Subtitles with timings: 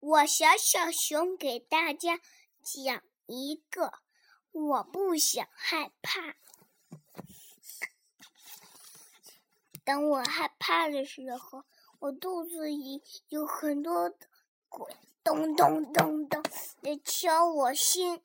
[0.00, 2.18] 我小小熊给大家
[2.62, 3.92] 讲一个，
[4.50, 6.36] 我不想害怕。
[9.84, 11.64] 当我害怕的时候，
[11.98, 14.16] 我肚子里有很多的
[14.70, 16.42] 鬼，咚咚咚咚
[16.80, 18.22] 的敲我心。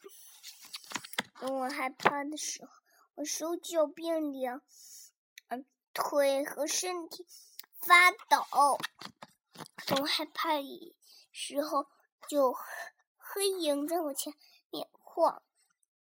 [1.41, 2.71] 当我害怕的时候，
[3.15, 4.61] 我手脚冰凉，
[5.49, 7.27] 嗯，腿和身体
[7.79, 8.79] 发抖。
[9.85, 10.95] 当我害怕的
[11.31, 11.87] 时候，
[12.27, 12.55] 就
[13.17, 14.33] 黑影在我前
[14.69, 15.41] 面晃，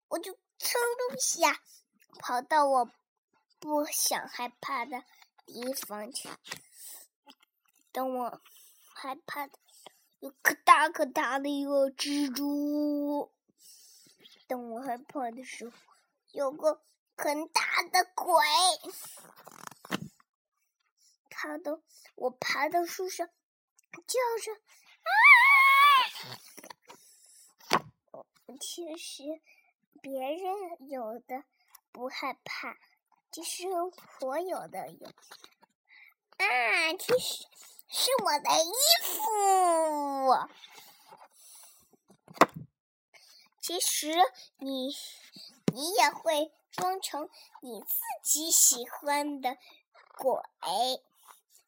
[0.07, 0.73] 我就噌
[1.09, 1.61] 的一下
[2.19, 2.89] 跑到我
[3.59, 5.03] 不想害怕的。
[5.47, 6.27] 地方去。
[7.91, 8.41] 等我
[8.95, 9.53] 害怕的
[10.19, 13.31] 有可大可大的一个蜘蛛。
[14.47, 15.75] 等我害怕的时候，
[16.31, 16.81] 有个
[17.15, 18.33] 很大的鬼。
[21.29, 21.79] 他的
[22.15, 23.29] 我爬到树上，
[23.95, 24.51] 叫着
[25.03, 25.09] 啊！
[28.59, 29.23] 其实
[30.01, 31.43] 别人有的
[31.91, 32.77] 不害怕。
[33.31, 33.67] 其实
[34.21, 35.07] 我有的有
[36.37, 37.45] 啊，其实
[37.89, 38.71] 是我的衣
[39.03, 40.49] 服。
[43.59, 44.13] 其实
[44.59, 44.95] 你
[45.73, 47.29] 你也会装成
[47.61, 49.57] 你自己喜欢的
[50.17, 50.41] 鬼。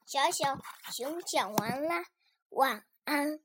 [0.06, 0.58] 小小
[0.94, 2.06] 熊讲完了，
[2.50, 3.40] 晚安。